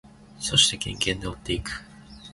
[0.39, 1.69] そしてケンケンで追っていく。